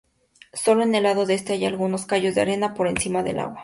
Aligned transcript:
Sólo 0.53 0.81
en 0.81 0.95
el 0.95 1.03
lado 1.03 1.29
este, 1.29 1.53
hay 1.53 1.65
algunos 1.67 2.07
cayos 2.07 2.33
de 2.33 2.41
arena 2.41 2.73
por 2.73 2.87
encima 2.87 3.21
del 3.21 3.37
agua. 3.37 3.59